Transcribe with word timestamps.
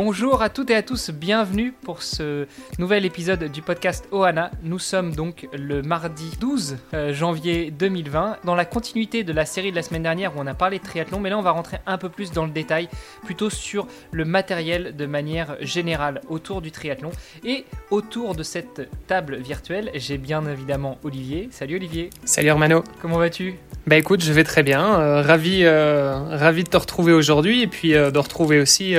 Bonjour 0.00 0.42
à 0.42 0.48
toutes 0.48 0.70
et 0.70 0.76
à 0.76 0.82
tous, 0.84 1.10
bienvenue 1.10 1.72
pour 1.72 2.04
ce 2.04 2.46
nouvel 2.78 3.04
épisode 3.04 3.50
du 3.50 3.62
podcast 3.62 4.06
Ohana. 4.12 4.52
Nous 4.62 4.78
sommes 4.78 5.12
donc 5.12 5.48
le 5.52 5.82
mardi 5.82 6.30
12 6.38 6.76
euh, 6.94 7.12
janvier 7.12 7.72
2020, 7.72 8.36
dans 8.44 8.54
la 8.54 8.64
continuité 8.64 9.24
de 9.24 9.32
la 9.32 9.44
série 9.44 9.72
de 9.72 9.76
la 9.76 9.82
semaine 9.82 10.04
dernière 10.04 10.36
où 10.36 10.38
on 10.38 10.46
a 10.46 10.54
parlé 10.54 10.78
de 10.78 10.84
triathlon, 10.84 11.18
mais 11.18 11.30
là 11.30 11.36
on 11.36 11.42
va 11.42 11.50
rentrer 11.50 11.78
un 11.84 11.98
peu 11.98 12.10
plus 12.10 12.30
dans 12.30 12.44
le 12.44 12.52
détail, 12.52 12.88
plutôt 13.24 13.50
sur 13.50 13.88
le 14.12 14.24
matériel 14.24 14.94
de 14.94 15.06
manière 15.06 15.56
générale 15.62 16.20
autour 16.28 16.62
du 16.62 16.70
triathlon. 16.70 17.10
Et 17.44 17.64
autour 17.90 18.36
de 18.36 18.44
cette 18.44 18.88
table 19.08 19.38
virtuelle, 19.38 19.90
j'ai 19.94 20.16
bien 20.16 20.46
évidemment 20.46 20.98
Olivier. 21.02 21.48
Salut 21.50 21.74
Olivier. 21.74 22.10
Salut 22.24 22.46
Hermano. 22.46 22.84
Comment 23.02 23.18
vas-tu? 23.18 23.58
Bah 23.88 23.96
écoute, 23.96 24.22
je 24.22 24.30
vais 24.34 24.44
très 24.44 24.62
bien. 24.62 25.00
Euh, 25.00 25.22
ravi, 25.22 25.60
euh, 25.62 26.14
ravi 26.28 26.62
de 26.62 26.68
te 26.68 26.76
retrouver 26.76 27.14
aujourd'hui 27.14 27.62
et 27.62 27.66
puis 27.66 27.94
euh, 27.94 28.10
de 28.10 28.18
retrouver 28.18 28.60
aussi 28.60 28.94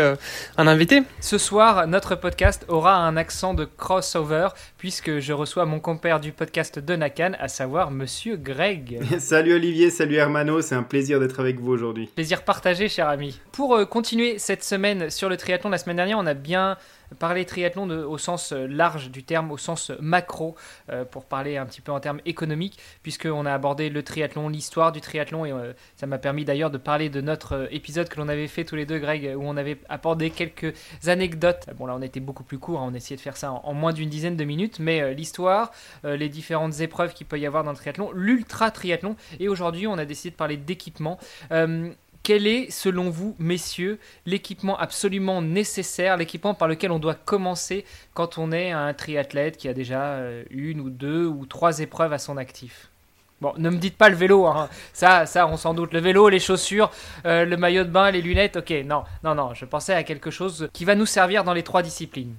un 0.58 0.66
invité. 0.68 0.89
Ce 1.20 1.38
soir, 1.38 1.86
notre 1.86 2.16
podcast 2.16 2.66
aura 2.68 2.96
un 2.96 3.16
accent 3.16 3.54
de 3.54 3.66
crossover 3.66 4.50
puisque 4.78 5.20
je 5.20 5.34
reçois 5.34 5.66
mon 5.66 5.80
compère 5.80 6.20
du 6.20 6.32
podcast 6.32 6.80
de 6.80 6.96
Nakan, 6.96 7.34
à 7.40 7.48
savoir 7.48 7.92
Monsieur 7.92 8.38
Greg. 8.38 9.00
salut 9.20 9.54
Olivier, 9.54 9.92
salut 9.92 10.16
Hermano, 10.16 10.62
c'est 10.62 10.74
un 10.74 10.84
plaisir 10.84 11.20
d'être 11.20 11.40
avec 11.40 11.60
vous 11.60 11.72
aujourd'hui. 11.72 12.08
Plaisir 12.16 12.44
partagé, 12.44 12.90
cher 12.90 13.08
ami. 13.08 13.40
Pour 13.52 13.76
euh, 13.76 13.86
continuer 13.86 14.40
cette 14.40 14.64
semaine 14.64 15.12
sur 15.12 15.30
le 15.30 15.38
triathlon, 15.38 15.70
la 15.70 15.78
semaine 15.78 15.98
dernière, 15.98 16.18
on 16.18 16.26
a 16.26 16.34
bien 16.34 16.76
parlé 17.18 17.46
triathlon 17.46 17.90
au 17.90 18.18
sens 18.18 18.52
euh, 18.52 18.68
large 18.68 19.10
du 19.10 19.24
terme, 19.24 19.52
au 19.52 19.58
sens 19.58 19.92
macro, 20.00 20.56
euh, 20.92 21.06
pour 21.06 21.26
parler 21.26 21.58
un 21.58 21.66
petit 21.66 21.82
peu 21.82 21.92
en 21.92 22.00
termes 22.00 22.22
économiques, 22.26 22.80
puisqu'on 23.04 23.46
a 23.46 23.54
abordé 23.54 23.90
le 23.90 24.04
triathlon, 24.04 24.50
l'histoire 24.50 24.92
du 24.92 25.02
triathlon, 25.02 25.46
et 25.46 25.52
euh, 25.52 25.74
ça 25.96 26.08
m'a 26.08 26.18
permis 26.18 26.46
d'ailleurs 26.46 26.72
de 26.72 26.78
parler 26.78 27.10
de 27.10 27.22
notre 27.22 27.54
euh, 27.54 27.68
épisode 27.72 28.10
que 28.10 28.20
l'on 28.20 28.28
avait 28.28 28.48
fait 28.48 28.64
tous 28.64 28.76
les 28.76 28.86
deux, 28.86 29.00
Greg, 29.00 29.34
où 29.36 29.44
on 29.44 29.58
avait 29.58 29.80
abordé 29.90 30.30
quelques 30.30 30.74
anecdotes. 31.08 31.68
Bon, 31.78 31.86
là, 31.86 31.96
on 31.98 32.02
était 32.02 32.20
beaucoup 32.20 32.44
plus 32.44 32.60
court, 32.60 32.80
hein, 32.80 32.90
on 32.92 32.94
essayait 32.94 33.18
de 33.18 33.22
faire 33.22 33.38
ça 33.38 33.52
en, 33.52 33.74
moins 33.74 33.94
d'une 33.94 34.10
dizaine 34.10 34.36
de 34.36 34.44
minutes, 34.44 34.80
mais 34.80 35.02
euh, 35.02 35.14
l'histoire, 35.14 35.72
euh, 36.06 36.18
les 36.18 36.30
différentes 36.30 36.80
épreuves 36.80 37.14
qu'il 37.14 37.28
peut 37.28 37.40
y 37.40 37.46
avoir 37.46 37.64
dans 37.64 37.72
le 37.72 37.78
triathlon, 37.78 38.12
l'ultra 38.14 38.72
triathlon, 38.72 39.16
et 39.40 39.48
aujourd'hui, 39.48 39.88
on 39.88 39.98
a 39.98 40.06
décidé 40.06 40.32
de 40.32 40.36
parler 40.36 40.58
d'équipement. 40.58 41.20
Quel 42.24 42.48
est, 42.48 42.70
selon 42.70 43.10
vous, 43.10 43.36
messieurs, 43.40 43.98
l'équipement 44.26 44.78
absolument 44.78 45.42
nécessaire, 45.42 46.18
l'équipement 46.18 46.54
par 46.54 46.68
lequel 46.68 46.92
on 46.92 47.00
doit 47.00 47.16
commencer 47.16 47.86
quand 48.14 48.38
on 48.38 48.52
est 48.52 48.72
un 48.72 48.94
triathlète 48.94 49.58
qui 49.58 49.68
a 49.68 49.74
déjà 49.74 50.02
euh, 50.02 50.44
une 50.52 50.80
ou 50.80 50.90
deux 50.90 51.26
ou 51.26 51.46
trois 51.46 51.80
épreuves 51.80 52.14
à 52.14 52.20
son 52.20 52.38
actif? 52.38 52.90
Bon, 53.42 53.54
ne 53.58 53.70
me 53.70 53.78
dites 53.78 53.98
pas 53.98 54.10
le 54.10 54.16
vélo, 54.16 54.48
hein. 54.48 54.70
ça, 54.92 55.26
ça, 55.26 55.48
on 55.48 55.56
s'en 55.56 55.74
doute. 55.74 55.94
Le 55.94 56.00
vélo, 56.00 56.28
les 56.28 56.40
chaussures, 56.40 56.92
euh, 57.26 57.46
le 57.46 57.56
maillot 57.56 57.86
de 57.86 57.90
bain, 57.90 58.12
les 58.12 58.22
lunettes, 58.22 58.58
ok, 58.58 58.70
non, 58.86 59.04
non, 59.24 59.34
non, 59.34 59.54
je 59.54 59.64
pensais 59.64 59.94
à 59.94 60.04
quelque 60.04 60.30
chose 60.30 60.70
qui 60.74 60.84
va 60.84 60.96
nous 60.96 61.06
servir 61.06 61.46
dans 61.46 61.54
les 61.54 61.64
trois 61.64 61.82
disciplines. 61.82 62.36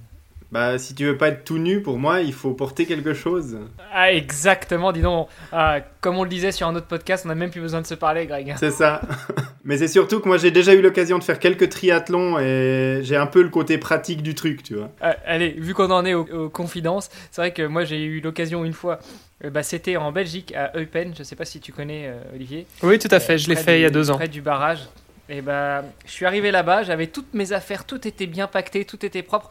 Bah, 0.51 0.77
si 0.77 0.93
tu 0.93 1.05
veux 1.05 1.17
pas 1.17 1.29
être 1.29 1.45
tout 1.45 1.57
nu, 1.57 1.81
pour 1.81 1.97
moi, 1.97 2.21
il 2.21 2.33
faut 2.33 2.53
porter 2.53 2.85
quelque 2.85 3.13
chose. 3.13 3.57
Ah, 3.93 4.11
exactement, 4.11 4.91
dis 4.91 5.01
donc. 5.01 5.29
Ah, 5.51 5.79
comme 6.01 6.17
on 6.17 6.23
le 6.23 6.29
disait 6.29 6.51
sur 6.51 6.67
un 6.67 6.75
autre 6.75 6.87
podcast, 6.87 7.23
on 7.25 7.29
n'a 7.29 7.35
même 7.35 7.51
plus 7.51 7.61
besoin 7.61 7.81
de 7.81 7.87
se 7.87 7.93
parler, 7.93 8.25
Greg. 8.25 8.53
C'est 8.57 8.71
ça. 8.71 9.01
Mais 9.63 9.77
c'est 9.77 9.87
surtout 9.87 10.19
que 10.19 10.27
moi, 10.27 10.37
j'ai 10.37 10.51
déjà 10.51 10.73
eu 10.73 10.81
l'occasion 10.81 11.19
de 11.19 11.23
faire 11.23 11.39
quelques 11.39 11.69
triathlons 11.69 12.39
et 12.39 12.99
j'ai 13.03 13.15
un 13.15 13.27
peu 13.27 13.41
le 13.43 13.49
côté 13.49 13.77
pratique 13.77 14.23
du 14.23 14.35
truc, 14.35 14.63
tu 14.63 14.75
vois. 14.75 14.89
Euh, 15.03 15.13
allez, 15.25 15.51
vu 15.51 15.73
qu'on 15.73 15.91
en 15.91 16.05
est 16.05 16.13
aux, 16.13 16.25
aux 16.25 16.49
confidences, 16.49 17.09
c'est 17.31 17.41
vrai 17.41 17.53
que 17.53 17.61
moi 17.63 17.85
j'ai 17.85 18.03
eu 18.03 18.21
l'occasion 18.21 18.65
une 18.65 18.73
fois, 18.73 18.99
euh, 19.43 19.49
bah, 19.49 19.63
c'était 19.63 19.97
en 19.97 20.11
Belgique 20.11 20.53
à 20.55 20.77
Eupen, 20.77 21.13
je 21.17 21.23
sais 21.23 21.35
pas 21.35 21.45
si 21.45 21.59
tu 21.59 21.71
connais 21.71 22.07
euh, 22.07 22.35
Olivier. 22.35 22.65
Oui, 22.83 22.99
tout 22.99 23.07
à 23.11 23.19
fait, 23.19 23.37
je 23.37 23.49
l'ai 23.49 23.55
fait 23.55 23.79
il 23.79 23.83
y 23.83 23.85
a 23.85 23.89
deux 23.89 24.11
ans. 24.11 24.15
Près 24.15 24.27
du 24.27 24.41
barrage. 24.41 24.87
Et 25.29 25.41
bah, 25.41 25.83
je 26.05 26.11
suis 26.11 26.25
arrivé 26.25 26.51
là-bas, 26.51 26.83
j'avais 26.83 27.07
toutes 27.07 27.33
mes 27.33 27.53
affaires, 27.53 27.85
tout 27.85 28.05
était 28.05 28.27
bien 28.27 28.47
pacté, 28.47 28.83
tout 28.83 29.05
était 29.05 29.23
propre, 29.23 29.49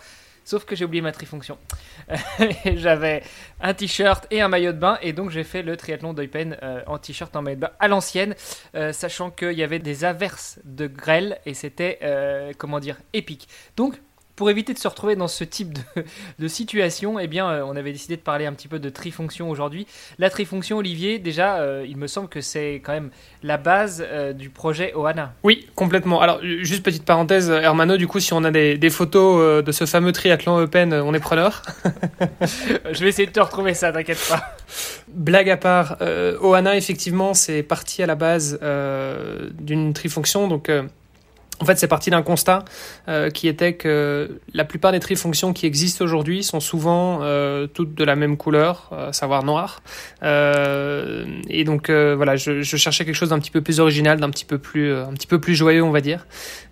sauf 0.50 0.65
que 0.65 0.75
j'ai 0.75 0.84
oublié 0.84 1.00
ma 1.00 1.12
trifonction. 1.12 1.59
J'avais 2.75 3.22
un 3.61 3.72
t-shirt 3.72 4.27
et 4.33 4.41
un 4.41 4.49
maillot 4.49 4.72
de 4.72 4.78
bain, 4.78 4.99
et 5.00 5.12
donc 5.12 5.31
j'ai 5.31 5.44
fait 5.44 5.62
le 5.62 5.77
triathlon 5.77 6.12
d'Eupen 6.12 6.56
euh, 6.65 6.83
en 6.88 6.99
t-shirt, 6.99 7.34
en 7.37 7.43
maillot 7.43 7.55
de 7.55 7.61
bain 7.61 7.71
à 7.78 7.87
l'ancienne, 7.87 8.34
euh, 8.75 8.93
sachant 8.93 9.31
qu'il 9.31 9.53
y 9.53 9.62
avait 9.62 9.78
des 9.78 10.05
averses 10.05 10.59
de 10.65 10.88
grêle, 10.88 11.38
et 11.47 11.55
c'était, 11.55 12.00
euh, 12.03 12.53
comment 12.59 12.81
dire, 12.81 12.97
épique. 13.12 13.49
Donc, 13.77 14.00
pour 14.41 14.49
éviter 14.49 14.73
de 14.73 14.78
se 14.78 14.89
retrouver 14.89 15.17
dans 15.17 15.28
ce 15.28 15.45
type 15.45 15.75
de, 15.75 16.03
de 16.39 16.49
situation, 16.49 17.19
eh 17.19 17.27
bien, 17.27 17.47
euh, 17.51 17.62
on 17.67 17.77
avait 17.77 17.93
décidé 17.93 18.17
de 18.17 18.23
parler 18.23 18.47
un 18.47 18.55
petit 18.55 18.69
peu 18.69 18.78
de 18.78 18.89
trifonction 18.89 19.51
aujourd'hui. 19.51 19.87
La 20.19 20.31
trifonction, 20.31 20.78
Olivier, 20.78 21.19
déjà, 21.19 21.59
euh, 21.59 21.84
il 21.87 21.99
me 21.99 22.06
semble 22.06 22.27
que 22.31 22.41
c'est 22.41 22.77
quand 22.83 22.93
même 22.93 23.11
la 23.43 23.59
base 23.59 24.03
euh, 24.09 24.33
du 24.33 24.49
projet 24.49 24.95
Ohana. 24.95 25.34
Oui, 25.43 25.67
complètement. 25.75 26.23
Alors, 26.23 26.41
ju- 26.43 26.65
juste 26.65 26.83
petite 26.83 27.05
parenthèse, 27.05 27.50
Hermano, 27.50 27.99
du 27.99 28.06
coup, 28.06 28.19
si 28.19 28.33
on 28.33 28.43
a 28.45 28.50
des, 28.50 28.79
des 28.79 28.89
photos 28.89 29.37
euh, 29.43 29.61
de 29.61 29.73
ce 29.73 29.84
fameux 29.84 30.12
triathlon 30.12 30.56
Open, 30.56 30.95
on 30.95 31.12
est 31.12 31.21
preneur. 31.21 31.61
Je 32.91 33.00
vais 33.00 33.11
essayer 33.11 33.27
de 33.27 33.33
te 33.33 33.41
retrouver 33.41 33.75
ça, 33.75 33.93
t'inquiète 33.93 34.27
pas. 34.27 34.56
Blague 35.09 35.50
à 35.50 35.59
part, 35.59 35.99
Ohana, 36.00 36.79
effectivement, 36.79 37.34
c'est 37.34 37.62
parti 37.62 38.03
à 38.03 38.06
la 38.06 38.15
base 38.15 38.59
d'une 39.61 39.93
trifonction. 39.93 40.49
Donc, 40.49 40.71
en 41.60 41.66
fait, 41.66 41.78
c'est 41.78 41.88
parti 41.88 42.09
d'un 42.09 42.22
constat 42.22 42.65
euh, 43.06 43.28
qui 43.28 43.47
était 43.47 43.75
que 43.75 44.41
la 44.54 44.65
plupart 44.65 44.93
des 44.93 45.00
trifonctions 45.00 45.53
qui 45.53 45.66
existent 45.66 46.03
aujourd'hui 46.03 46.43
sont 46.43 46.59
souvent 46.59 47.19
euh, 47.21 47.66
toutes 47.66 47.94
de 47.94 48.03
la 48.03 48.16
même 48.16 48.38
couleur, 48.38 48.88
euh, 48.93 49.10
à 49.10 49.12
savoir 49.12 49.44
noir. 49.44 49.82
Et 50.22 51.65
donc, 51.65 51.91
voilà, 51.91 52.37
je, 52.37 52.62
cherchais 52.62 53.04
quelque 53.04 53.15
chose 53.15 53.28
d'un 53.28 53.38
petit 53.38 53.50
peu 53.50 53.60
plus 53.60 53.78
original, 53.78 54.19
d'un 54.19 54.31
petit 54.31 54.47
peu 54.47 54.56
plus, 54.56 54.94
un 54.94 55.12
petit 55.12 55.26
peu 55.26 55.38
plus 55.38 55.54
joyeux, 55.54 55.82
on 55.82 55.91
va 55.91 56.00
dire. 56.00 56.26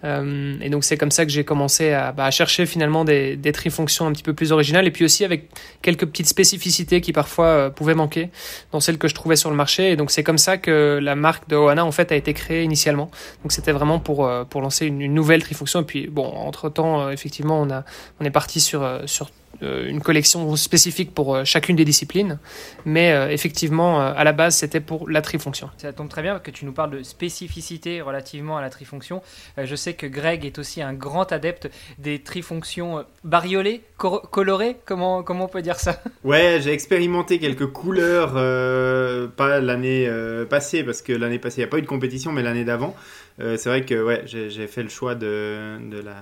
Et 0.05 0.71
donc, 0.71 0.85
c'est 0.85 0.97
comme 0.97 1.11
ça 1.11 1.27
que 1.27 1.33
j'ai 1.33 1.45
commencé 1.45 1.93
à, 1.93 2.13
bah, 2.13 2.25
à 2.25 2.31
chercher 2.31 2.65
finalement 2.65 3.05
des, 3.05 3.37
des 3.37 3.53
trifonctions 3.53 4.07
un 4.07 4.13
petit 4.13 4.23
peu 4.23 4.33
plus 4.33 4.53
originales, 4.53 4.87
et 4.87 4.91
puis 4.91 5.05
aussi 5.05 5.25
avec 5.25 5.51
quelques 5.83 6.07
petites 6.07 6.29
spécificités 6.29 7.01
qui 7.01 7.13
parfois 7.13 7.71
pouvaient 7.71 7.95
manquer 7.95 8.31
dans 8.73 8.81
celles 8.81 8.99
que 8.99 9.09
je 9.09 9.15
trouvais 9.15 9.37
sur 9.37 9.51
le 9.51 9.57
marché. 9.57 9.91
Et 9.91 9.97
donc 9.97 10.11
c'est 10.11 10.23
comme 10.23 10.39
ça 10.39 10.57
que 10.57 10.99
la 11.03 11.15
marque 11.15 11.49
de 11.49 11.57
Ohana 11.57 11.85
en 11.85 11.93
fait 11.93 12.11
a 12.13 12.17
été 12.17 12.33
créée 12.33 12.63
initialement. 12.63 13.11
Donc 13.43 13.53
c'était 13.53 13.73
vraiment 13.73 13.99
pour 13.99 14.31
pour 14.49 14.63
lancer 14.63 14.78
une, 14.87 15.13
nouvelle 15.13 15.43
trifonction. 15.43 15.81
Et 15.81 15.85
puis 15.85 16.07
bon, 16.07 16.27
entre 16.27 16.69
temps 16.69 17.11
effectivement 17.11 17.61
on 17.61 17.71
a 17.71 17.85
on 18.21 18.25
est 18.25 18.31
parti 18.31 18.61
sur 18.61 18.83
euh, 18.83 19.07
sur 19.07 19.27
euh, 19.27 19.48
une 19.61 20.01
collection 20.01 20.55
spécifique 20.57 21.15
pour 21.15 21.35
euh, 21.35 21.45
chacune 21.45 21.77
des 21.77 21.85
disciplines. 21.85 22.39
Mais 22.85 23.13
euh, 23.13 23.31
effectivement 23.31 24.01
euh, 24.01 24.13
à 24.17 24.25
la 24.25 24.33
base 24.33 24.57
c'était 24.57 24.81
pour 24.81 25.09
la 25.09 25.21
trifonction. 25.21 25.71
Ça 25.79 25.93
tombe 25.93 26.09
très 26.09 26.23
bien 26.23 26.39
que 26.39 26.51
tu 26.51 26.65
nous 26.65 26.73
parles 26.73 26.91
de 26.91 27.03
spécificité 27.03 28.01
relativement 28.01 28.57
à 28.57 28.61
la 28.61 28.71
trifonction. 28.71 29.23
Euh, 29.59 29.67
je 29.67 29.75
sais 29.75 29.95
que 29.95 30.07
Greg 30.07 30.45
est 30.45 30.59
aussi 30.59 30.81
un 30.81 30.93
grand 30.93 31.33
adepte 31.33 31.71
des 31.99 32.21
trifonctions 32.23 32.99
euh, 32.99 33.03
bariolées, 33.25 33.83
cor- 33.97 34.31
colorées, 34.31 34.77
comment, 34.85 35.23
comment 35.23 35.47
on 35.47 35.49
peut 35.49 35.63
dire 35.63 35.81
ça? 35.81 36.03
Ouais, 36.25 36.61
j'ai 36.63 36.73
expérimenté 36.73 37.39
quelques 37.39 37.67
couleurs, 37.67 38.35
euh, 38.37 39.27
pas 39.29 39.61
l'année 39.61 40.07
euh, 40.07 40.45
passée, 40.45 40.85
parce 40.85 41.03
que 41.03 41.13
l'année 41.13 41.39
passée, 41.39 41.59
il 41.59 41.65
n'y 41.65 41.69
a 41.69 41.71
pas 41.71 41.79
eu 41.79 41.83
de 41.83 41.87
compétition, 41.87 42.33
mais 42.33 42.43
l'année 42.43 42.65
d'avant. 42.65 42.95
Euh, 43.41 43.57
c'est 43.57 43.69
vrai 43.69 43.85
que 43.85 44.03
ouais, 44.03 44.23
j'ai 44.27 44.51
j'ai 44.51 44.67
fait 44.67 44.83
le 44.83 44.89
choix 44.89 45.15
de, 45.15 45.79
de 45.91 46.01
la, 46.01 46.17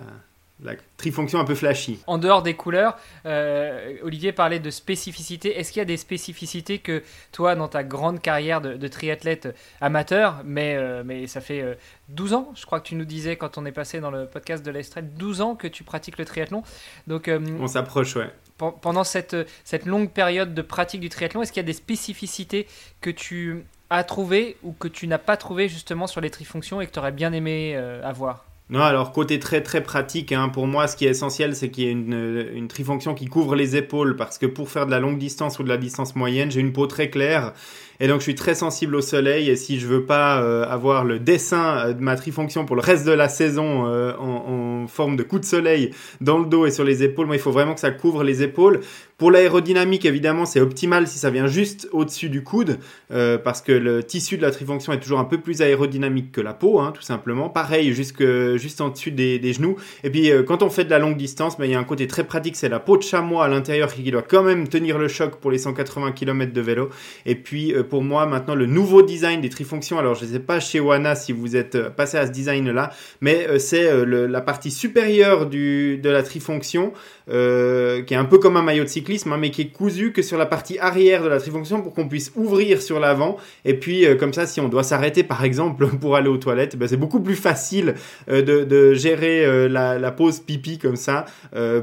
la 0.62 0.72
trifonction 0.96 1.38
un 1.38 1.44
peu 1.44 1.54
flashy. 1.54 1.98
En 2.06 2.16
dehors 2.16 2.42
des 2.42 2.54
couleurs, 2.54 2.96
euh, 3.26 3.96
Olivier 4.02 4.32
parlait 4.32 4.58
de 4.58 4.70
spécificité. 4.70 5.58
Est-ce 5.58 5.70
qu'il 5.70 5.80
y 5.80 5.82
a 5.82 5.86
des 5.86 5.98
spécificités 5.98 6.78
que 6.78 7.02
toi, 7.32 7.54
dans 7.54 7.68
ta 7.68 7.84
grande 7.84 8.22
carrière 8.22 8.60
de, 8.62 8.74
de 8.74 8.88
triathlète 8.88 9.54
amateur, 9.82 10.40
mais, 10.44 10.74
euh, 10.76 11.02
mais 11.04 11.26
ça 11.26 11.40
fait 11.42 11.60
euh, 11.60 11.74
12 12.08 12.32
ans, 12.32 12.52
je 12.56 12.64
crois 12.64 12.80
que 12.80 12.86
tu 12.88 12.94
nous 12.94 13.04
disais 13.04 13.36
quand 13.36 13.58
on 13.58 13.66
est 13.66 13.72
passé 13.72 14.00
dans 14.00 14.10
le 14.10 14.26
podcast 14.26 14.64
de 14.64 14.70
l'Estrade, 14.70 15.14
12 15.14 15.40
ans 15.42 15.56
que 15.56 15.66
tu 15.68 15.84
pratiques 15.84 16.16
le 16.16 16.24
triathlon. 16.24 16.62
Donc, 17.06 17.28
euh, 17.28 17.38
On 17.60 17.66
s'approche, 17.66 18.16
ouais. 18.16 18.30
pen- 18.56 18.72
pendant 18.80 19.04
cette, 19.04 19.36
cette 19.64 19.84
longue 19.84 20.10
période 20.10 20.54
de 20.54 20.62
pratique 20.62 21.00
du 21.02 21.10
triathlon, 21.10 21.42
est-ce 21.42 21.52
qu'il 21.52 21.60
y 21.60 21.66
a 21.66 21.66
des 21.66 21.72
spécificités 21.74 22.66
que 23.02 23.10
tu 23.10 23.64
as 23.90 24.04
trouvées 24.04 24.56
ou 24.62 24.72
que 24.72 24.88
tu 24.88 25.06
n'as 25.06 25.18
pas 25.18 25.36
trouvées 25.36 25.68
justement 25.68 26.06
sur 26.06 26.20
les 26.22 26.30
trifonctions 26.30 26.80
et 26.80 26.86
que 26.86 26.92
tu 26.92 26.98
aurais 26.98 27.12
bien 27.12 27.32
aimé 27.34 27.76
avoir? 28.02 28.44
Non, 28.68 28.80
alors 28.80 29.12
côté 29.12 29.38
très 29.38 29.62
très 29.62 29.80
pratique, 29.80 30.32
hein, 30.32 30.48
pour 30.48 30.66
moi 30.66 30.88
ce 30.88 30.96
qui 30.96 31.06
est 31.06 31.10
essentiel 31.10 31.54
c'est 31.54 31.70
qu'il 31.70 31.84
y 31.84 31.86
ait 31.86 31.92
une, 31.92 32.48
une 32.52 32.66
trifonction 32.66 33.14
qui 33.14 33.26
couvre 33.26 33.54
les 33.54 33.76
épaules 33.76 34.16
parce 34.16 34.38
que 34.38 34.46
pour 34.46 34.68
faire 34.70 34.86
de 34.86 34.90
la 34.90 34.98
longue 34.98 35.18
distance 35.18 35.60
ou 35.60 35.62
de 35.62 35.68
la 35.68 35.76
distance 35.76 36.16
moyenne 36.16 36.50
j'ai 36.50 36.60
une 36.60 36.72
peau 36.72 36.88
très 36.88 37.08
claire 37.08 37.52
Et 38.00 38.08
donc 38.08 38.18
je 38.20 38.24
suis 38.24 38.34
très 38.34 38.54
sensible 38.54 38.94
au 38.96 39.00
soleil 39.00 39.48
et 39.50 39.56
si 39.56 39.78
je 39.78 39.86
veux 39.86 40.04
pas 40.04 40.36
avoir 40.64 41.04
le 41.04 41.18
dessin 41.18 41.92
de 41.92 42.00
ma 42.00 42.16
trifonction 42.16 42.64
pour 42.64 42.76
le 42.76 42.82
reste 42.82 43.06
de 43.06 43.12
la 43.12 43.28
saison 43.28 43.84
en, 43.84 44.82
en, 44.82 44.86
forme 44.86 45.16
de 45.16 45.22
coup 45.22 45.38
de 45.38 45.44
soleil 45.44 45.90
dans 46.20 46.38
le 46.38 46.46
dos 46.46 46.66
et 46.66 46.70
sur 46.70 46.84
les 46.84 47.02
épaules, 47.02 47.26
moi 47.26 47.36
il 47.36 47.42
faut 47.42 47.50
vraiment 47.50 47.74
que 47.74 47.80
ça 47.80 47.90
couvre 47.90 48.22
les 48.22 48.42
épaules. 48.42 48.80
Pour 49.18 49.30
l'aérodynamique, 49.30 50.04
évidemment, 50.04 50.44
c'est 50.44 50.60
optimal 50.60 51.06
si 51.06 51.18
ça 51.18 51.30
vient 51.30 51.46
juste 51.46 51.88
au-dessus 51.92 52.28
du 52.28 52.42
coude, 52.44 52.78
euh, 53.10 53.38
parce 53.38 53.62
que 53.62 53.72
le 53.72 54.04
tissu 54.04 54.36
de 54.36 54.42
la 54.42 54.50
trifonction 54.50 54.92
est 54.92 55.00
toujours 55.00 55.18
un 55.18 55.24
peu 55.24 55.38
plus 55.38 55.62
aérodynamique 55.62 56.32
que 56.32 56.42
la 56.42 56.52
peau, 56.52 56.80
hein, 56.80 56.92
tout 56.94 57.00
simplement. 57.00 57.48
Pareil, 57.48 57.94
jusque, 57.94 58.22
juste 58.56 58.82
en 58.82 58.90
dessus 58.90 59.12
des, 59.12 59.52
genoux. 59.54 59.76
Et 60.04 60.10
puis, 60.10 60.30
euh, 60.30 60.42
quand 60.42 60.62
on 60.62 60.68
fait 60.68 60.84
de 60.84 60.90
la 60.90 60.98
longue 60.98 61.16
distance, 61.16 61.56
ben, 61.56 61.64
il 61.64 61.70
y 61.70 61.74
a 61.74 61.78
un 61.78 61.84
côté 61.84 62.06
très 62.06 62.24
pratique, 62.24 62.56
c'est 62.56 62.68
la 62.68 62.78
peau 62.78 62.98
de 62.98 63.02
chamois 63.02 63.46
à 63.46 63.48
l'intérieur 63.48 63.90
qui 63.94 64.10
doit 64.10 64.20
quand 64.20 64.42
même 64.42 64.68
tenir 64.68 64.98
le 64.98 65.08
choc 65.08 65.36
pour 65.36 65.50
les 65.50 65.56
180 65.58 66.12
km 66.12 66.52
de 66.52 66.60
vélo. 66.60 66.90
Et 67.24 67.36
puis, 67.36 67.72
euh, 67.72 67.84
pour 67.88 68.02
moi, 68.02 68.26
maintenant, 68.26 68.54
le 68.54 68.66
nouveau 68.66 69.02
design 69.02 69.40
des 69.40 69.48
trifonctions, 69.48 69.98
alors 69.98 70.14
je 70.14 70.24
ne 70.24 70.32
sais 70.32 70.40
pas 70.40 70.60
chez 70.60 70.80
Wana 70.80 71.14
si 71.14 71.32
vous 71.32 71.56
êtes 71.56 71.88
passé 71.90 72.18
à 72.18 72.26
ce 72.26 72.32
design-là, 72.32 72.90
mais 73.20 73.58
c'est 73.58 74.04
la 74.04 74.40
partie 74.40 74.70
supérieure 74.70 75.46
de 75.46 76.08
la 76.08 76.22
trifonction, 76.22 76.92
qui 77.28 77.34
est 77.34 78.14
un 78.14 78.24
peu 78.24 78.38
comme 78.38 78.56
un 78.56 78.62
maillot 78.62 78.84
de 78.84 78.88
cyclisme 78.88 79.36
Hein, 79.36 79.38
mais 79.40 79.50
qui 79.50 79.62
est 79.62 79.68
cousu 79.68 80.12
que 80.12 80.22
sur 80.22 80.38
la 80.38 80.46
partie 80.46 80.78
arrière 80.78 81.22
de 81.22 81.28
la 81.28 81.38
trifonction 81.38 81.82
pour 81.82 81.94
qu'on 81.94 82.08
puisse 82.08 82.32
ouvrir 82.36 82.82
sur 82.82 82.98
l'avant. 82.98 83.36
Et 83.64 83.74
puis, 83.74 84.06
euh, 84.06 84.16
comme 84.16 84.32
ça, 84.32 84.46
si 84.46 84.60
on 84.60 84.68
doit 84.68 84.82
s'arrêter, 84.82 85.22
par 85.22 85.44
exemple, 85.44 85.86
pour 86.00 86.16
aller 86.16 86.28
aux 86.28 86.36
toilettes, 86.38 86.76
ben, 86.76 86.88
c'est 86.88 86.96
beaucoup 86.96 87.20
plus 87.20 87.36
facile 87.36 87.94
euh, 88.28 88.42
de, 88.42 88.94
gérer 88.94 89.44
euh, 89.44 89.68
la, 89.68 90.10
pause 90.10 90.40
pipi 90.40 90.78
comme 90.78 90.96
ça, 90.96 91.26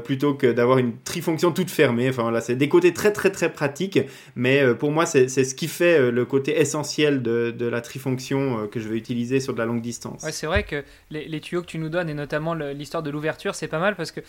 plutôt 0.02 0.34
que 0.34 0.50
d'avoir 0.50 0.78
une 0.78 0.92
trifonction 1.04 1.52
toute 1.52 1.70
fermée. 1.70 2.08
Enfin, 2.08 2.22
voilà, 2.22 2.40
c'est 2.40 2.56
des 2.56 2.68
côtés 2.68 2.92
très, 2.92 3.12
très, 3.12 3.30
très 3.30 3.52
pratiques. 3.52 4.00
Mais 4.34 4.74
pour 4.74 4.90
moi, 4.90 5.06
c'est 5.06 5.28
ce 5.28 5.54
qui 5.54 5.68
fait 5.68 5.93
le 5.98 6.24
côté 6.24 6.60
essentiel 6.60 7.22
de, 7.22 7.66
la 7.66 7.80
trifonction 7.80 8.68
que 8.68 8.80
je 8.80 8.88
vais 8.88 8.96
utiliser 8.96 9.40
sur 9.40 9.54
de 9.54 9.58
la 9.58 9.64
longue 9.64 9.80
distance. 9.80 10.22
Ouais, 10.22 10.32
c'est 10.32 10.46
vrai 10.46 10.64
que 10.64 10.84
les, 11.10 11.40
tuyaux 11.40 11.62
que 11.62 11.66
tu 11.66 11.78
nous 11.78 11.88
donnes, 11.88 12.08
et 12.08 12.14
notamment 12.14 12.54
l'histoire 12.54 13.02
de 13.02 13.10
l'ouverture, 13.10 13.54
c'est 13.54 13.68
pas 13.68 13.78
mal 13.78 13.96
parce 13.96 14.12
que 14.12 14.20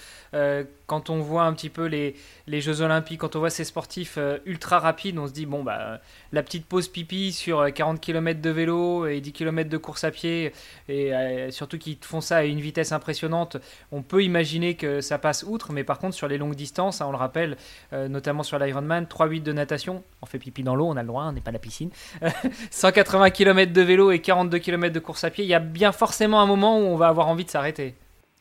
quand 0.87 1.09
on 1.09 1.19
voit 1.19 1.43
un 1.43 1.53
petit 1.53 1.69
peu 1.69 1.85
les, 1.85 2.15
Jeux 2.47 2.81
Olympiques, 2.81 3.19
quand 3.19 3.35
on 3.35 3.39
voit 3.39 3.49
ces 3.49 3.63
sportifs 3.63 4.15
euh, 4.17 4.37
ultra 4.45 4.79
rapides, 4.79 5.17
on 5.17 5.27
se 5.27 5.33
dit, 5.33 5.45
bon, 5.45 5.63
bah, 5.63 5.99
la 6.31 6.43
petite 6.43 6.65
pause 6.65 6.87
pipi 6.87 7.31
sur 7.31 7.73
40 7.73 7.97
euh, 7.97 7.99
km 7.99 8.41
de 8.41 8.49
vélo 8.49 9.07
et 9.07 9.19
10 9.19 9.31
km 9.31 9.69
de 9.69 9.77
course 9.77 10.03
à 10.03 10.11
pied, 10.11 10.53
et 10.87 11.13
euh, 11.13 11.51
surtout 11.51 11.77
qu'ils 11.77 11.97
font 12.01 12.21
ça 12.21 12.37
à 12.37 12.43
une 12.43 12.59
vitesse 12.59 12.91
impressionnante, 12.91 13.57
on 13.91 14.01
peut 14.01 14.23
imaginer 14.23 14.75
que 14.75 15.01
ça 15.01 15.17
passe 15.17 15.43
outre, 15.43 15.73
mais 15.73 15.83
par 15.83 15.99
contre, 15.99 16.15
sur 16.15 16.27
les 16.27 16.37
longues 16.37 16.55
distances, 16.55 17.01
hein, 17.01 17.05
on 17.07 17.11
le 17.11 17.17
rappelle, 17.17 17.57
notamment 17.91 18.43
sur 18.43 18.59
l'Ironman, 18.59 19.05
3-8 19.05 19.43
de 19.43 19.53
natation, 19.53 20.03
on 20.21 20.25
fait 20.25 20.39
pipi 20.39 20.63
dans 20.63 20.75
l'eau, 20.75 20.87
on 20.87 20.97
a 20.97 21.01
le 21.01 21.07
droit, 21.07 21.23
on 21.25 21.31
n'est 21.31 21.41
pas 21.41 21.51
la 21.55 21.59
piscine, 21.59 21.89
180 22.71 23.29
km 23.31 23.71
de 23.71 23.81
vélo 23.81 24.11
et 24.11 24.19
42 24.19 24.59
km 24.59 24.93
de 24.93 24.99
course 24.99 25.23
à 25.23 25.29
pied, 25.29 25.43
il 25.43 25.47
y 25.47 25.53
a 25.53 25.59
bien 25.59 25.91
forcément 25.91 26.41
un 26.41 26.45
moment 26.45 26.77
où 26.79 26.83
on 26.83 26.97
va 26.97 27.07
avoir 27.07 27.27
envie 27.27 27.45
de 27.45 27.49
s'arrêter. 27.49 27.95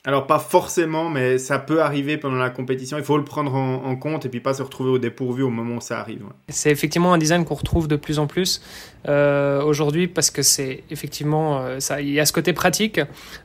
Alors 0.07 0.27
pas 0.27 0.39
forcément, 0.39 1.09
mais 1.09 1.39
ça 1.39 1.59
peut 1.59 1.81
arriver 1.81 2.19
pendant 2.19 2.37
la 2.37 2.51
compétition. 2.51 2.99
Il 2.99 3.05
faut 3.05 3.17
le 3.17 3.25
prendre 3.25 3.55
en, 3.55 3.97
compte 3.97 4.27
et 4.27 4.29
puis 4.29 4.41
pas 4.41 4.53
se 4.53 4.63
retrouver 4.63 4.91
au 4.91 4.99
dépourvu 4.99 5.43
au 5.43 5.49
moment 5.49 5.77
où 5.77 5.81
ça 5.81 5.99
arrive. 5.99 6.25
C'est 6.51 6.71
effectivement 6.71 7.15
un 7.15 7.19
design 7.19 7.47
qu'on 7.47 7.55
retrouve 7.55 7.89
de 7.89 7.97
plus 7.97 8.19
en 8.19 8.27
plus 8.27 8.61
euh, 9.09 9.63
aujourd'hui 9.63 10.07
parce 10.07 10.31
que 10.31 10.43
c'est 10.43 10.85
effectivement 10.91 11.61
euh, 11.61 11.81
ça. 11.81 12.03
Il 12.03 12.11
y 12.11 12.21
a 12.21 12.27
ce 12.27 12.35
côté 12.35 12.53
pratique. 12.53 13.01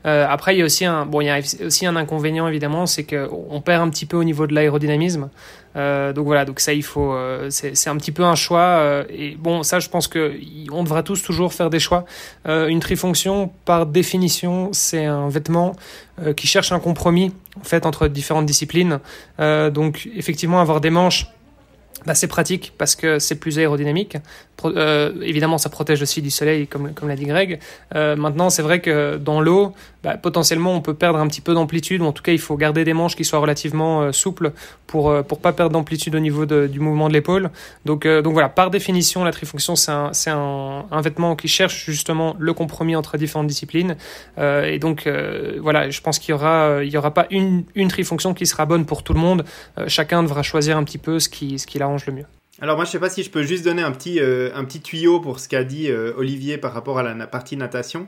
Euh, 0.05 0.25
après, 0.29 0.53
il 0.53 0.59
y 0.59 0.61
a 0.61 0.65
aussi 0.65 0.83
un 0.83 1.05
bon, 1.05 1.21
il 1.21 1.27
y 1.27 1.29
a 1.29 1.39
aussi 1.65 1.85
un 1.85 1.95
inconvénient 1.95 2.45
évidemment, 2.49 2.85
c'est 2.87 3.05
qu'on 3.05 3.61
perd 3.61 3.81
un 3.81 3.89
petit 3.89 4.05
peu 4.05 4.17
au 4.17 4.25
niveau 4.25 4.45
de 4.45 4.53
l'aérodynamisme. 4.53 5.29
Euh, 5.79 6.13
donc 6.13 6.25
voilà, 6.25 6.45
donc 6.45 6.59
ça 6.59 6.73
il 6.73 6.83
faut, 6.83 7.13
euh, 7.13 7.47
c'est 7.49 7.89
un 7.89 7.97
petit 7.97 8.11
peu 8.11 8.23
un 8.23 8.35
choix. 8.35 8.59
Euh, 8.59 9.03
et 9.09 9.35
bon, 9.39 9.63
ça 9.63 9.79
je 9.79 9.89
pense 9.89 10.07
que 10.07 10.33
on 10.71 10.83
devra 10.83 11.03
tous 11.03 11.23
toujours 11.23 11.53
faire 11.53 11.69
des 11.69 11.79
choix. 11.79 12.05
une 12.45 12.79
trifonction, 12.79 13.51
par 13.65 13.85
définition, 13.85 14.69
c'est 14.73 15.05
un 15.05 15.29
vêtement 15.29 15.75
qui 16.35 16.47
cherche 16.47 16.73
un 16.73 16.79
compromis 16.79 17.31
en 17.59 17.63
fait 17.63 17.85
entre 17.85 18.07
différentes 18.07 18.45
disciplines. 18.45 18.99
donc 19.39 20.09
effectivement, 20.15 20.59
avoir 20.59 20.81
des 20.81 20.89
manches 20.89 21.27
bah, 22.05 22.15
c'est 22.15 22.27
pratique 22.27 22.73
parce 22.77 22.95
que 22.95 23.19
c'est 23.19 23.35
plus 23.35 23.59
aérodynamique. 23.59 24.17
Euh, 24.65 25.13
évidemment, 25.21 25.57
ça 25.57 25.69
protège 25.69 26.01
aussi 26.01 26.21
du 26.21 26.31
soleil, 26.31 26.67
comme, 26.67 26.91
l'a 27.07 27.15
dit 27.15 27.25
Greg. 27.25 27.59
Euh, 27.95 28.15
maintenant, 28.15 28.49
c'est 28.49 28.61
vrai 28.61 28.79
que 28.79 29.17
dans 29.17 29.41
l'eau, 29.41 29.73
bah, 30.03 30.17
potentiellement, 30.17 30.73
on 30.73 30.81
peut 30.81 30.93
perdre 30.93 31.19
un 31.19 31.27
petit 31.27 31.41
peu 31.41 31.53
d'amplitude, 31.53 32.01
en 32.01 32.11
tout 32.11 32.23
cas, 32.23 32.31
il 32.31 32.39
faut 32.39 32.57
garder 32.57 32.83
des 32.83 32.93
manches 32.93 33.15
qui 33.15 33.25
soient 33.25 33.39
relativement 33.39 34.01
euh, 34.01 34.11
souples 34.11 34.51
pour 34.87 35.13
pour 35.25 35.39
pas 35.39 35.53
perdre 35.53 35.73
d'amplitude 35.73 36.15
au 36.15 36.19
niveau 36.19 36.47
du 36.47 36.79
mouvement 36.79 37.09
de 37.09 37.13
l'épaule. 37.13 37.51
Donc 37.85 38.07
voilà, 38.07 38.49
par 38.49 38.71
définition, 38.71 39.23
la 39.23 39.31
trifonction, 39.31 39.75
c'est 39.75 39.91
un 39.91 40.11
un, 40.27 40.85
un, 40.89 41.01
vêtement 41.01 41.35
qui 41.35 41.47
cherche 41.47 41.85
justement 41.85 42.35
le 42.39 42.53
compromis 42.53 42.95
entre 42.95 43.15
différentes 43.17 43.45
disciplines. 43.45 43.97
et 44.39 44.79
donc 44.79 45.07
voilà, 45.59 45.91
je 45.91 46.01
pense 46.01 46.17
qu'il 46.17 46.31
y 46.31 46.33
aura 46.33 46.83
il 46.83 46.97
aura 46.97 47.13
pas 47.13 47.27
une 47.29 47.65
une 47.75 47.87
trifonction 47.87 48.33
qui 48.33 48.47
sera 48.47 48.65
bonne 48.65 48.85
pour 48.85 49.03
tout 49.03 49.13
le 49.13 49.19
monde. 49.19 49.45
chacun 49.85 50.23
devra 50.23 50.41
choisir 50.41 50.75
un 50.75 50.83
petit 50.83 50.97
peu 50.97 51.19
ce 51.19 51.29
qui 51.29 51.59
ce 51.59 51.67
qui 51.67 51.77
le 52.05 52.13
mieux. 52.13 52.25
Alors 52.61 52.75
moi 52.75 52.85
je 52.85 52.91
sais 52.91 52.99
pas 52.99 53.09
si 53.09 53.23
je 53.23 53.29
peux 53.29 53.43
juste 53.43 53.63
donner 53.63 53.81
un 53.81 53.91
petit, 53.91 54.19
euh, 54.19 54.51
un 54.53 54.65
petit 54.65 54.81
tuyau 54.81 55.19
pour 55.19 55.39
ce 55.39 55.47
qu'a 55.47 55.63
dit 55.63 55.89
euh, 55.89 56.13
Olivier 56.17 56.57
par 56.57 56.73
rapport 56.73 56.99
à 56.99 57.03
la 57.03 57.27
partie 57.27 57.55
natation. 57.55 58.07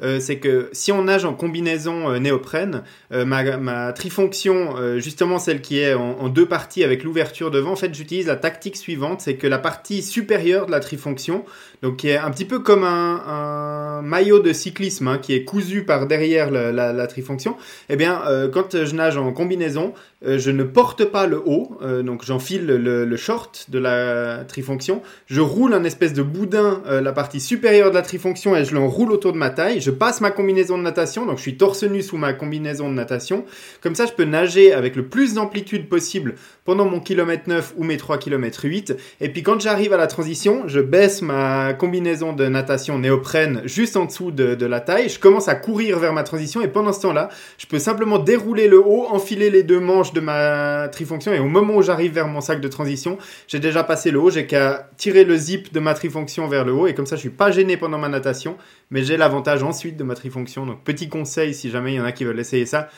Euh, 0.00 0.20
c'est 0.20 0.38
que 0.38 0.68
si 0.72 0.92
on 0.92 1.04
nage 1.04 1.24
en 1.24 1.34
combinaison 1.34 2.18
néoprène, 2.18 2.82
ma, 3.10 3.56
ma, 3.56 3.92
trifonction, 3.92 4.98
justement 4.98 5.38
celle 5.38 5.60
qui 5.60 5.78
est 5.78 5.94
en, 5.94 6.28
deux 6.28 6.46
parties 6.46 6.84
avec 6.84 7.04
l'ouverture 7.04 7.50
devant, 7.50 7.72
en 7.72 7.76
fait 7.76 7.94
j'utilise 7.94 8.26
la 8.26 8.36
tactique 8.36 8.76
suivante, 8.76 9.20
c'est 9.20 9.36
que 9.36 9.46
la 9.46 9.58
partie 9.58 10.02
supérieure 10.02 10.66
de 10.66 10.70
la 10.70 10.80
trifonction, 10.80 11.44
donc 11.82 11.96
qui 11.96 12.08
est 12.08 12.16
un 12.16 12.30
petit 12.30 12.44
peu 12.44 12.58
comme 12.58 12.84
un, 12.84 14.02
maillot 14.02 14.38
de 14.40 14.52
cyclisme 14.52 15.08
hein, 15.08 15.18
qui 15.18 15.34
est 15.34 15.44
cousu 15.44 15.84
par 15.84 16.06
derrière 16.06 16.50
la, 16.50 17.06
trifonction, 17.06 17.56
eh 17.88 17.96
bien 17.96 18.22
quand 18.52 18.84
je 18.84 18.94
nage 18.94 19.16
en 19.16 19.32
combinaison, 19.32 19.94
euh, 20.26 20.36
je 20.36 20.50
ne 20.50 20.64
porte 20.64 21.04
pas 21.04 21.28
le 21.28 21.38
haut, 21.38 21.78
euh, 21.80 22.02
donc 22.02 22.24
j'enfile 22.24 22.66
le, 22.66 23.16
short 23.16 23.66
de 23.68 23.78
la 23.78 24.44
trifonction, 24.48 25.00
je 25.26 25.40
roule 25.40 25.74
un 25.74 25.84
espèce 25.84 26.12
de 26.12 26.22
boudin 26.22 26.82
euh, 26.86 27.00
la 27.00 27.12
partie 27.12 27.38
supérieure 27.38 27.90
de 27.90 27.94
la 27.94 28.02
trifonction 28.02 28.56
et 28.56 28.64
je 28.64 28.74
l'enroule 28.74 29.12
autour 29.12 29.32
de 29.32 29.38
ma 29.38 29.50
taille, 29.50 29.80
passe 29.90 30.20
ma 30.20 30.30
combinaison 30.30 30.78
de 30.78 30.82
natation, 30.82 31.26
donc 31.26 31.38
je 31.38 31.42
suis 31.42 31.56
torse 31.56 31.82
nu 31.84 32.02
sous 32.02 32.16
ma 32.16 32.32
combinaison 32.32 32.88
de 32.88 32.94
natation, 32.94 33.44
comme 33.80 33.94
ça 33.94 34.06
je 34.06 34.12
peux 34.12 34.24
nager 34.24 34.72
avec 34.72 34.96
le 34.96 35.06
plus 35.06 35.34
d'amplitude 35.34 35.88
possible 35.88 36.34
pendant 36.64 36.84
mon 36.84 37.00
kilomètre 37.00 37.44
9 37.46 37.74
ou 37.76 37.84
mes 37.84 37.96
3 37.96 38.18
km 38.18 38.64
8, 38.64 38.96
et 39.20 39.28
puis 39.28 39.42
quand 39.42 39.60
j'arrive 39.60 39.92
à 39.92 39.96
la 39.96 40.06
transition, 40.06 40.64
je 40.66 40.80
baisse 40.80 41.22
ma 41.22 41.74
combinaison 41.74 42.32
de 42.32 42.46
natation 42.46 42.98
néoprène 42.98 43.62
juste 43.64 43.96
en 43.96 44.04
dessous 44.04 44.30
de, 44.30 44.66
la 44.66 44.80
taille, 44.80 45.08
je 45.08 45.18
commence 45.18 45.48
à 45.48 45.54
courir 45.54 45.98
vers 45.98 46.12
ma 46.12 46.22
transition 46.22 46.60
et 46.60 46.68
pendant 46.68 46.92
ce 46.92 47.00
temps-là, 47.02 47.28
je 47.56 47.66
peux 47.66 47.78
simplement 47.78 48.18
dérouler 48.18 48.68
le 48.68 48.78
haut, 48.78 49.06
enfiler 49.08 49.50
les 49.50 49.62
deux 49.62 49.80
manches 49.80 50.12
de 50.12 50.20
ma 50.20 50.88
trifonction 50.88 51.32
et 51.32 51.38
au 51.38 51.46
moment 51.46 51.76
où 51.76 51.82
j'arrive 51.82 52.12
vers 52.12 52.28
mon 52.28 52.40
sac 52.40 52.60
de 52.60 52.68
transition, 52.68 53.18
j'ai 53.46 53.60
déjà 53.60 53.84
passé 53.84 54.10
le 54.10 54.20
haut, 54.20 54.30
j'ai 54.30 54.46
qu'à 54.46 54.88
tirer 54.96 55.24
le 55.24 55.36
zip 55.36 55.72
de 55.72 55.80
ma 55.80 55.94
trifonction 55.94 56.48
vers 56.48 56.64
le 56.64 56.72
haut 56.72 56.86
et 56.86 56.94
comme 56.94 57.06
ça 57.06 57.16
je 57.16 57.20
suis 57.20 57.30
pas 57.30 57.50
gêné 57.50 57.76
pendant 57.76 57.98
ma 57.98 58.08
natation, 58.08 58.56
mais 58.90 59.02
j'ai 59.02 59.16
l'avantage 59.16 59.62
de 59.86 60.04
ma 60.04 60.14
trifonction. 60.14 60.66
Donc 60.66 60.82
petit 60.84 61.08
conseil 61.08 61.54
si 61.54 61.70
jamais 61.70 61.92
il 61.92 61.96
y 61.96 62.00
en 62.00 62.04
a 62.04 62.12
qui 62.12 62.24
veulent 62.24 62.40
essayer 62.40 62.66
ça, 62.66 62.88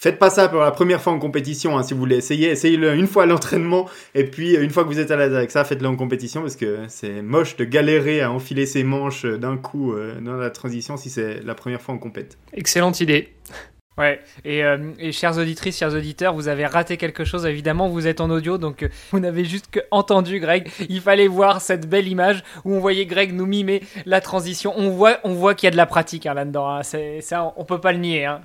Faites 0.00 0.18
pas 0.18 0.30
ça 0.30 0.48
pour 0.48 0.60
la 0.60 0.70
première 0.70 1.02
fois 1.02 1.12
en 1.12 1.18
compétition, 1.18 1.76
hein, 1.76 1.82
si 1.82 1.92
vous 1.92 2.00
voulez 2.00 2.16
essayer. 2.16 2.48
Essayez-le 2.48 2.94
une 2.94 3.06
fois 3.06 3.24
à 3.24 3.26
l'entraînement, 3.26 3.86
et 4.14 4.24
puis 4.24 4.54
une 4.54 4.70
fois 4.70 4.84
que 4.84 4.88
vous 4.88 4.98
êtes 4.98 5.10
à 5.10 5.16
l'aise 5.16 5.34
avec 5.34 5.50
ça, 5.50 5.62
faites-le 5.62 5.88
en 5.88 5.96
compétition, 5.96 6.40
parce 6.40 6.56
que 6.56 6.78
c'est 6.88 7.20
moche 7.20 7.56
de 7.56 7.66
galérer 7.66 8.22
à 8.22 8.32
enfiler 8.32 8.64
ses 8.64 8.82
manches 8.82 9.26
d'un 9.26 9.58
coup 9.58 9.92
euh, 9.92 10.18
dans 10.22 10.36
la 10.36 10.48
transition 10.48 10.96
si 10.96 11.10
c'est 11.10 11.42
la 11.42 11.54
première 11.54 11.82
fois 11.82 11.94
en 11.94 11.98
compète. 11.98 12.38
Excellente 12.54 13.00
idée. 13.00 13.28
Ouais, 14.00 14.18
et, 14.46 14.64
euh, 14.64 14.78
et, 14.98 15.12
chères 15.12 15.36
auditrices, 15.36 15.76
chers 15.76 15.94
auditeurs, 15.94 16.32
vous 16.32 16.48
avez 16.48 16.64
raté 16.64 16.96
quelque 16.96 17.26
chose, 17.26 17.44
évidemment, 17.44 17.90
vous 17.90 18.06
êtes 18.06 18.22
en 18.22 18.30
audio, 18.30 18.56
donc 18.56 18.82
euh, 18.82 18.88
vous 19.12 19.20
n'avez 19.20 19.44
juste 19.44 19.66
que 19.70 19.80
entendu 19.90 20.40
Greg. 20.40 20.70
Il 20.88 21.02
fallait 21.02 21.28
voir 21.28 21.60
cette 21.60 21.86
belle 21.86 22.08
image 22.08 22.42
où 22.64 22.72
on 22.72 22.80
voyait 22.80 23.04
Greg 23.04 23.34
nous 23.34 23.44
mimer 23.44 23.82
la 24.06 24.22
transition. 24.22 24.72
On 24.74 24.88
voit, 24.88 25.18
on 25.22 25.34
voit 25.34 25.54
qu'il 25.54 25.66
y 25.66 25.68
a 25.68 25.70
de 25.72 25.76
la 25.76 25.84
pratique 25.84 26.24
hein, 26.24 26.32
là-dedans, 26.32 26.76
hein. 26.76 26.82
c'est, 26.82 27.20
ça, 27.20 27.52
on 27.58 27.64
peut 27.66 27.78
pas 27.78 27.92
le 27.92 27.98
nier. 27.98 28.24
Hein. 28.24 28.40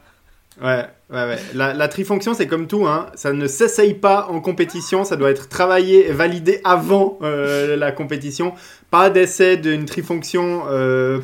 Ouais, 0.61 0.83
ouais, 1.09 1.23
ouais. 1.25 1.37
La, 1.53 1.87
trifonction, 1.87 2.33
c'est 2.33 2.47
comme 2.47 2.67
tout, 2.67 2.85
hein. 2.85 3.05
ça 3.15 3.31
ne 3.31 3.47
s'essaye 3.47 3.93
pas 3.93 4.27
en 4.29 4.41
compétition, 4.41 5.05
ça 5.05 5.15
doit 5.15 5.31
être 5.31 5.47
travaillé 5.47 6.09
et 6.09 6.11
validé 6.11 6.59
avant 6.65 7.17
euh, 7.21 7.77
la 7.77 7.93
compétition. 7.93 8.53
Pas 8.91 9.09
d'essai 9.09 9.55
d'une 9.55 9.85
trifonction 9.85 10.63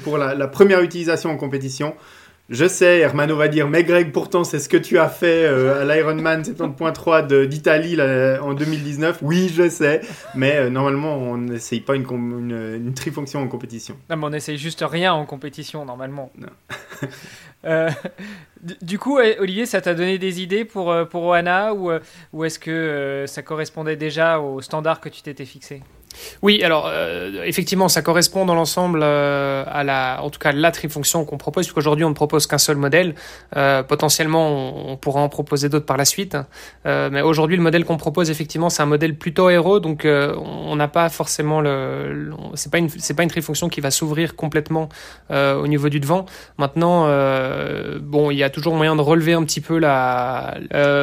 pour 0.05 0.17
la 0.17 0.47
première 0.47 0.79
utilisation 0.79 1.31
en 1.31 1.35
compétition. 1.35 1.95
Je 2.51 2.67
sais, 2.67 2.99
Hermano 2.99 3.37
va 3.37 3.47
dire, 3.47 3.69
mais 3.69 3.85
Greg, 3.85 4.11
pourtant, 4.11 4.43
c'est 4.43 4.59
ce 4.59 4.67
que 4.67 4.75
tu 4.75 4.99
as 4.99 5.07
fait 5.07 5.45
euh, 5.45 5.81
à 5.81 5.85
l'Ironman 5.85 6.41
70.3 6.41 7.47
d'Italie 7.47 7.97
en 8.41 8.53
2019. 8.53 9.19
Oui, 9.21 9.49
je 9.55 9.69
sais, 9.69 10.01
mais 10.35 10.57
euh, 10.57 10.69
normalement, 10.69 11.15
on 11.15 11.37
n'essaye 11.37 11.79
pas 11.79 11.95
une, 11.95 12.05
une, 12.11 12.93
trifonction 12.93 13.39
en 13.39 13.47
compétition. 13.47 13.95
Non, 14.09 14.17
mais 14.17 14.25
on 14.25 14.29
n'essaye 14.31 14.57
juste 14.57 14.83
rien 14.85 15.13
en 15.13 15.25
compétition, 15.25 15.85
normalement. 15.85 16.29
euh, 17.63 17.89
du 18.81 18.99
coup, 18.99 19.17
Olivier, 19.17 19.65
ça 19.65 19.79
t'a 19.79 19.93
donné 19.93 20.17
des 20.17 20.41
idées 20.41 20.65
pour, 20.65 20.93
pour 21.09 21.23
Oana 21.23 21.73
ou, 21.73 21.89
ou 22.33 22.43
est-ce 22.43 22.59
que 22.59 23.23
ça 23.27 23.43
correspondait 23.43 23.95
déjà 23.95 24.41
au 24.41 24.59
standard 24.59 24.99
que 24.99 25.07
tu 25.07 25.21
t'étais 25.21 25.45
fixé? 25.45 25.83
Oui, 26.41 26.63
alors 26.63 26.85
euh, 26.87 27.43
effectivement, 27.45 27.87
ça 27.87 28.01
correspond 28.01 28.45
dans 28.45 28.55
l'ensemble 28.55 29.01
euh, 29.03 29.63
à 29.67 29.83
la, 29.83 30.19
en 30.21 30.29
tout 30.29 30.39
cas 30.39 30.51
la 30.51 30.71
trifonction 30.71 31.25
qu'on 31.25 31.37
propose, 31.37 31.65
puisqu'aujourd'hui 31.65 32.05
on 32.05 32.09
ne 32.09 32.15
propose 32.15 32.47
qu'un 32.47 32.57
seul 32.57 32.77
modèle. 32.77 33.15
Euh, 33.55 33.83
potentiellement, 33.83 34.91
on, 34.91 34.97
pourra 34.97 35.21
en 35.21 35.29
proposer 35.29 35.69
d'autres 35.69 35.85
par 35.85 35.97
la 35.97 36.05
suite, 36.05 36.37
mais 36.85 37.21
aujourd'hui 37.21 37.57
le 37.57 37.63
modèle 37.63 37.85
qu'on 37.85 37.97
propose 37.97 38.29
effectivement, 38.29 38.69
c'est 38.69 38.83
un 38.83 38.87
modèle 38.87 39.15
plutôt 39.15 39.47
aéro, 39.47 39.79
donc 39.79 40.05
on 40.05 40.75
n'a 40.75 40.87
pas 40.87 41.09
forcément 41.09 41.59
le, 41.59 42.13
le 42.13 42.33
c'est 42.53 42.71
pas 42.71 42.77
une, 42.77 42.89
c'est 42.89 43.15
pas 43.15 43.23
une 43.23 43.29
trifonction 43.29 43.67
qui 43.67 43.81
va 43.81 43.89
s'ouvrir 43.89 44.35
complètement 44.35 44.89
au 45.31 45.67
niveau 45.67 45.89
du 45.89 45.99
devant. 45.99 46.25
Maintenant, 46.57 47.05
bon, 48.01 48.31
il 48.31 48.37
y 48.37 48.43
a 48.43 48.49
toujours 48.49 48.75
moyen 48.75 48.95
de 48.95 49.01
relever 49.01 49.33
un 49.33 49.43
petit 49.43 49.61
peu 49.61 49.79
la, 49.79 50.55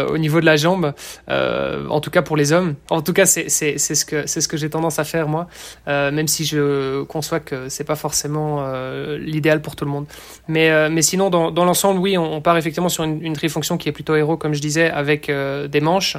au 0.08 0.18
niveau 0.18 0.40
de 0.40 0.46
la 0.46 0.56
jambe, 0.56 0.92
en 1.28 2.00
tout 2.00 2.10
cas 2.10 2.22
pour 2.22 2.36
les 2.36 2.52
hommes. 2.52 2.74
En 2.90 3.02
tout 3.02 3.12
cas, 3.12 3.26
c'est 3.26 3.48
c'est 3.48 3.78
c'est 3.78 3.94
ce 3.94 4.04
que 4.04 4.26
c'est 4.26 4.40
ce 4.40 4.48
que 4.48 4.56
j'ai 4.56 4.70
tendance 4.70 4.97
à 4.98 5.04
faire 5.04 5.28
moi, 5.28 5.48
euh, 5.86 6.10
même 6.10 6.28
si 6.28 6.44
je 6.44 7.02
conçois 7.04 7.40
que 7.40 7.68
c'est 7.68 7.84
pas 7.84 7.96
forcément 7.96 8.58
euh, 8.60 9.18
l'idéal 9.18 9.60
pour 9.62 9.76
tout 9.76 9.84
le 9.84 9.90
monde. 9.90 10.06
Mais, 10.46 10.70
euh, 10.70 10.88
mais 10.90 11.02
sinon, 11.02 11.30
dans, 11.30 11.50
dans 11.50 11.64
l'ensemble, 11.64 12.00
oui, 12.00 12.16
on, 12.18 12.40
part 12.40 12.56
effectivement 12.56 12.88
sur 12.88 13.04
une, 13.04 13.22
une 13.22 13.34
trifonction 13.34 13.76
qui 13.78 13.88
est 13.88 13.92
plutôt 13.92 14.14
héros, 14.14 14.36
comme 14.36 14.54
je 14.54 14.60
disais, 14.60 14.90
avec 14.90 15.30
des 15.30 15.80
manches 15.80 16.16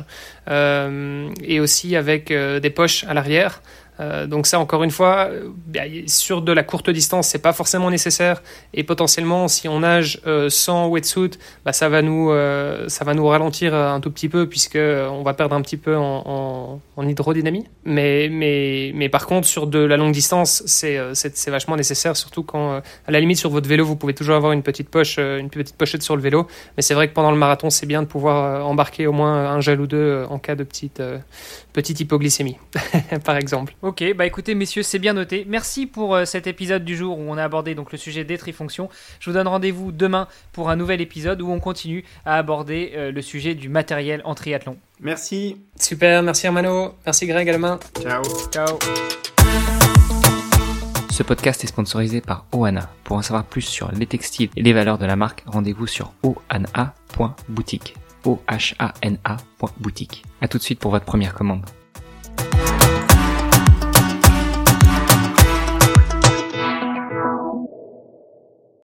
et 0.49 1.59
aussi 1.59 1.95
avec 1.95 2.31
des 2.31 2.69
poches 2.69 3.05
à 3.05 3.13
l'arrière. 3.13 3.61
Euh, 3.99 4.27
donc 4.27 4.47
ça, 4.47 4.59
encore 4.59 4.83
une 4.83 4.91
fois, 4.91 5.29
sur 6.07 6.41
de 6.41 6.51
la 6.51 6.63
courte 6.63 6.89
distance, 6.89 7.27
c'est 7.27 7.39
pas 7.41 7.53
forcément 7.53 7.89
nécessaire. 7.89 8.41
Et 8.73 8.83
potentiellement, 8.83 9.47
si 9.47 9.67
on 9.67 9.81
nage 9.81 10.21
euh, 10.25 10.49
sans 10.49 10.87
wetsuit, 10.87 11.31
bah, 11.65 11.73
ça 11.73 11.89
va 11.89 12.01
nous, 12.01 12.31
euh, 12.31 12.87
ça 12.87 13.03
va 13.03 13.13
nous 13.13 13.27
ralentir 13.27 13.75
un 13.75 13.99
tout 13.99 14.11
petit 14.11 14.29
peu 14.29 14.47
puisque 14.47 14.77
on 14.77 15.23
va 15.23 15.33
perdre 15.33 15.55
un 15.55 15.61
petit 15.61 15.77
peu 15.77 15.97
en, 15.97 16.81
en, 16.95 17.07
hydrodynamie. 17.07 17.65
Mais, 17.85 18.29
mais, 18.29 18.91
mais 18.93 19.09
par 19.09 19.25
contre, 19.25 19.47
sur 19.47 19.67
de 19.67 19.79
la 19.79 19.97
longue 19.97 20.13
distance, 20.13 20.63
c'est, 20.65 20.99
c'est, 21.13 21.49
vachement 21.49 21.75
nécessaire, 21.75 22.15
surtout 22.15 22.43
quand, 22.43 22.81
à 23.07 23.11
la 23.11 23.19
limite, 23.19 23.37
sur 23.37 23.49
votre 23.49 23.67
vélo, 23.67 23.85
vous 23.85 23.95
pouvez 23.95 24.13
toujours 24.13 24.35
avoir 24.35 24.51
une 24.51 24.63
petite 24.63 24.89
poche, 24.89 25.17
une 25.17 25.49
petite 25.49 25.75
pochette 25.75 26.03
sur 26.03 26.15
le 26.15 26.21
vélo. 26.21 26.47
Mais 26.77 26.83
c'est 26.83 26.93
vrai 26.93 27.07
que 27.07 27.13
pendant 27.13 27.31
le 27.31 27.37
marathon, 27.37 27.69
c'est 27.69 27.85
bien 27.85 28.01
de 28.01 28.07
pouvoir 28.07 28.65
embarquer 28.67 29.07
au 29.07 29.11
moins 29.11 29.49
un 29.49 29.61
gel 29.61 29.81
ou 29.81 29.87
deux 29.87 30.25
en 30.29 30.39
cas 30.39 30.55
de 30.55 30.63
petite, 30.63 31.01
petite 31.73 31.99
hypoglycémie, 31.99 32.57
par 33.23 33.37
exemple. 33.37 33.73
Ok, 33.89 34.03
bah 34.15 34.27
écoutez 34.27 34.53
messieurs, 34.53 34.83
c'est 34.83 34.99
bien 34.99 35.13
noté. 35.13 35.47
Merci 35.49 35.87
pour 35.87 36.13
euh, 36.13 36.23
cet 36.23 36.45
épisode 36.45 36.85
du 36.85 36.95
jour 36.95 37.17
où 37.17 37.23
on 37.23 37.39
a 37.39 37.43
abordé 37.43 37.73
donc 37.73 37.91
le 37.91 37.97
sujet 37.97 38.23
des 38.23 38.37
trifonctions. 38.37 38.87
Je 39.19 39.27
vous 39.27 39.33
donne 39.33 39.47
rendez-vous 39.47 39.91
demain 39.91 40.27
pour 40.51 40.69
un 40.69 40.75
nouvel 40.75 41.01
épisode 41.01 41.41
où 41.41 41.49
on 41.49 41.59
continue 41.59 42.05
à 42.23 42.37
aborder 42.37 42.91
euh, 42.93 43.11
le 43.11 43.21
sujet 43.23 43.55
du 43.55 43.67
matériel 43.67 44.21
en 44.25 44.35
triathlon. 44.35 44.77
Merci. 44.99 45.57
Super, 45.75 46.21
merci 46.21 46.45
Hermano, 46.45 46.93
merci 47.03 47.25
Greg 47.25 47.49
à 47.49 47.53
demain. 47.53 47.79
Ciao. 47.99 48.21
Ciao. 48.51 48.77
Ce 51.09 51.23
podcast 51.23 51.63
est 51.63 51.67
sponsorisé 51.67 52.21
par 52.21 52.45
Oana. 52.51 52.91
Pour 53.03 53.17
en 53.17 53.23
savoir 53.23 53.43
plus 53.43 53.63
sur 53.63 53.91
les 53.91 54.05
textiles 54.05 54.51
et 54.55 54.61
les 54.61 54.73
valeurs 54.73 54.99
de 54.99 55.07
la 55.07 55.15
marque, 55.15 55.41
rendez-vous 55.47 55.87
sur 55.87 56.13
oana.boutique. 56.21 57.95
O-H-A-N-A.boutique. 58.23 60.25
A 60.41 60.47
tout 60.47 60.59
de 60.59 60.63
suite 60.63 60.79
pour 60.79 60.91
votre 60.91 61.05
première 61.05 61.33
commande. 61.33 61.65